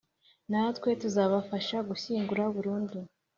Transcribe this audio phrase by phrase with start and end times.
[0.51, 2.97] natwe tuzabafasha gushyingura burundu